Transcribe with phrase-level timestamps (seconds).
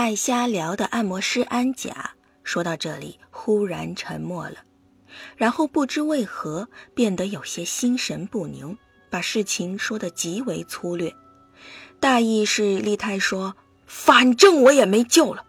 [0.00, 2.12] 爱瞎聊的按摩师安甲
[2.42, 4.56] 说到这里，忽然沉默了，
[5.36, 8.78] 然后不知为何变得有些心神不宁，
[9.10, 11.14] 把事情说得极为粗略，
[12.00, 13.54] 大意是利泰说
[13.86, 15.44] ：“反正我也没救了。”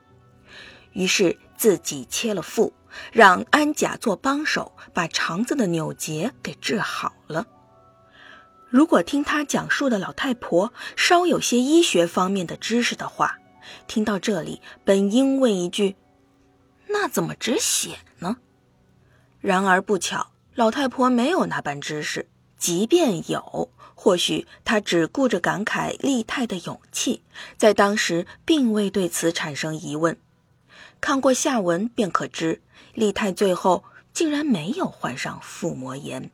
[0.92, 2.74] 于是自己切了腹，
[3.14, 7.48] 让安甲做帮手，把肠子的扭结给治好了。
[8.68, 13.38] 如果听他讲述的老太婆稍有些医学方面的知识的话，
[13.88, 15.96] 听到这里本应问一句
[16.90, 18.38] ：“那怎么止血呢？”
[19.40, 27.24] 然而不巧，老太婆没有那般知识，即便有，或许她只顾着感慨丽泰的勇气，
[27.58, 30.18] 在当时并未对此产生疑问。
[31.00, 32.62] 看过下文便可知，
[32.94, 36.30] 丽泰最后竟然没有患上腹膜炎。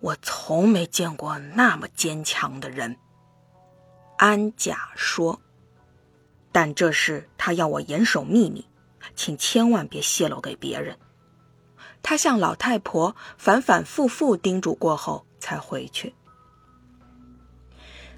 [0.00, 2.96] 我从没见过那么坚强的人，
[4.18, 5.40] 安甲说。
[6.52, 8.66] 但这事他要我严守秘密，
[9.14, 10.96] 请千万别泄露给别人。
[12.02, 16.14] 他向老太婆反反复复叮嘱过后，才回去。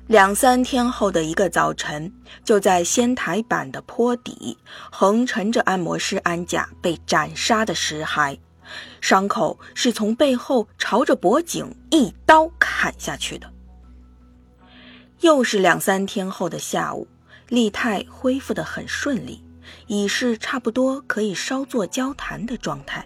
[0.07, 2.13] 两三天后的一个早晨，
[2.45, 4.59] 就在仙台板的坡底，
[4.91, 8.39] 横陈着按摩师安甲被斩杀的尸骸，
[9.01, 13.53] 伤口是从背后朝着脖颈一刀砍下去的。
[15.21, 17.07] 又是两三天后的下午，
[17.51, 19.45] 丽泰恢复得很顺利，
[19.89, 23.05] 已是差不多可以稍作交谈的状态。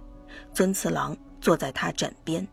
[0.52, 2.46] 尊次郎坐在他枕边，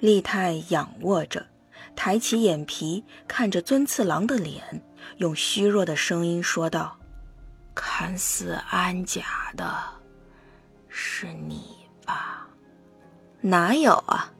[0.00, 1.46] 丽泰仰卧着。
[1.94, 4.82] 抬起眼皮看着尊次郎的脸，
[5.18, 6.98] 用虚弱的声音说道
[7.74, 9.22] ：“看似安甲
[9.56, 9.80] 的，
[10.88, 12.48] 是你吧
[13.42, 14.32] ？”“哪有啊？”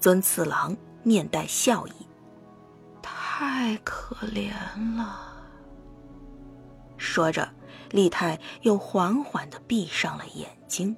[0.00, 1.92] 尊次郎面带笑意
[3.38, 4.50] ，“太可怜
[4.96, 5.16] 了。”
[6.98, 7.48] 说着，
[7.92, 10.96] 丽太又缓缓的闭上了眼睛。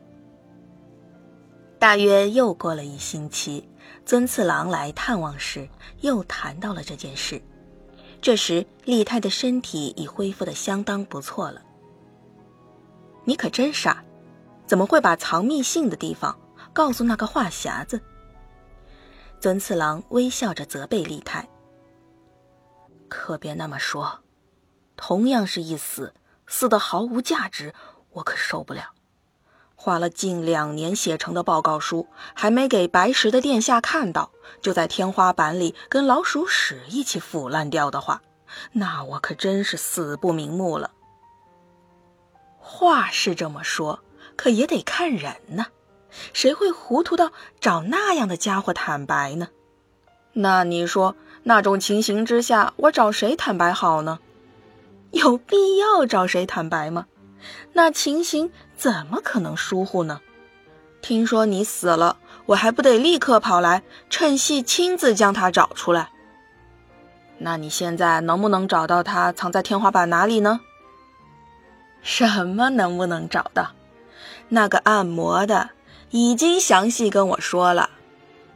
[1.78, 3.68] 大约又过了一星期。
[4.06, 5.68] 尊次郎来探望时，
[6.00, 7.42] 又谈到了这件事。
[8.22, 11.60] 这时，丽太的身体已恢复的相当不错了。
[13.24, 14.02] 你可真傻，
[14.66, 16.38] 怎么会把藏密信的地方
[16.72, 18.00] 告诉那个话匣子？
[19.38, 21.46] 尊次郎微笑着责备丽太
[23.10, 24.20] ：“可别那么说，
[24.96, 26.14] 同样是一死，
[26.46, 27.74] 死的毫无价值，
[28.12, 28.92] 我可受不了。”
[29.76, 38.20] 花了近两年写成的报告书，还没给白石的殿下看到，就在天花板里跟老鼠屎一起腐烂掉的话，
[38.72, 40.90] 那我可真是死不瞑目了。
[42.58, 44.00] 话是这么说，
[44.36, 45.68] 可也得看人呢，
[46.34, 49.48] 谁会糊涂到找那样的家伙坦白呢？
[50.32, 54.18] 那你说，那种情形之下，我找谁坦白好呢？
[55.10, 57.06] 有必要找谁坦白吗？
[57.72, 60.20] 那情形怎么可能疏忽呢？
[61.02, 66.10] 听说你死了，我还不得立刻跑来，趁隙亲自将他找出来？
[67.38, 70.60] 那你现在能不能找到他藏在天花板哪里呢？
[72.02, 73.72] 什么能不能找到？
[74.50, 75.70] 那个按摩的
[76.10, 77.90] 已经详细跟我说了，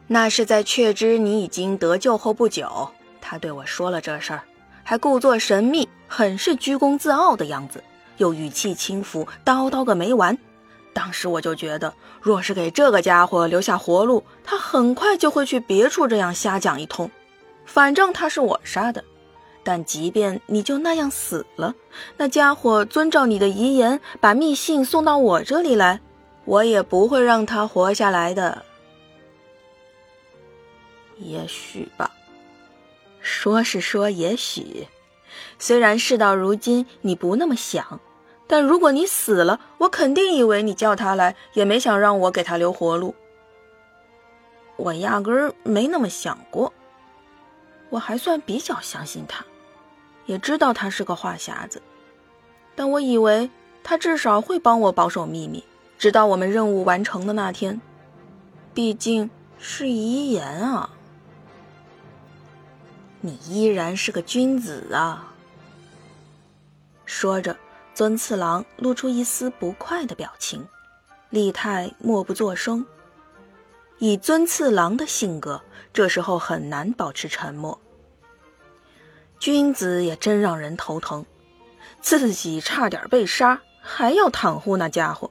[0.06, 4.42] 那是在确知你已经得救后不久，他对我说了这事儿，
[4.82, 7.82] 还故作神秘，很是居功自傲的样子。
[8.18, 10.38] 又语气轻浮，叨叨个没完。
[10.92, 17.10] 当时我就觉得，若是给这个家伙留下活路，他很快就会去别处这样瞎讲一通。
[17.64, 19.02] 反正他是我杀的，
[19.64, 21.74] 但即便你就那样死了，
[22.18, 26.00] 那家伙遵照你的遗言把密信送到我这里来，
[26.44, 28.62] 我也不会让他活下来的。
[31.18, 32.10] 也许吧，
[33.20, 34.88] 说是说也许。
[35.58, 38.00] 虽然事到如今你不那么想，
[38.46, 43.14] 但如果你死了，我肯定以为你叫他来，也没想让我给他留活路。
[44.76, 46.72] 我压根儿没那么想过。
[47.90, 49.44] 我还算比较相信他，
[50.26, 51.80] 也知道他是个话匣子，
[52.74, 53.48] 但我以为
[53.84, 55.62] 他至少会帮我保守秘密，
[55.96, 57.80] 直到我们任务完成的那天。
[58.72, 60.90] 毕竟是遗言啊。
[63.26, 65.32] 你依然是个君子啊！
[67.06, 67.56] 说着，
[67.94, 70.68] 尊次郎露出一丝不快的表情。
[71.30, 72.84] 李泰默不作声。
[73.96, 75.58] 以尊次郎的性格，
[75.90, 77.80] 这时候很难保持沉默。
[79.38, 81.24] 君子也真让人头疼，
[82.02, 85.30] 自己差点被杀，还要袒护那家伙。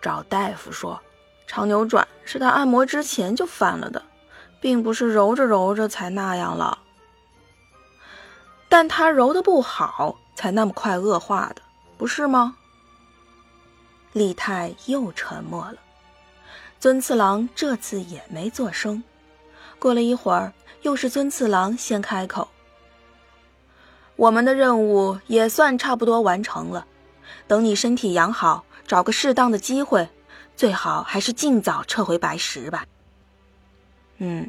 [0.00, 0.98] 找大夫说，
[1.46, 4.02] 长扭转是他按摩之前就犯了的。
[4.64, 6.78] 并不是揉着揉着才那样了。
[8.66, 11.60] 但他揉的不好，才那么快恶化的，
[11.98, 12.56] 不是吗？
[14.14, 15.76] 李泰又沉默了，
[16.80, 19.04] 尊次郎这次也没作声。
[19.78, 22.48] 过了一会儿，又是尊次郎先开口
[24.16, 26.86] ：“我们的任务也算差不多完成了，
[27.46, 30.08] 等你身体养好，找个适当的机会，
[30.56, 32.86] 最好还是尽早撤回白石吧。”
[34.26, 34.48] 嗯，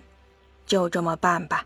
[0.65, 1.65] 就这么办吧。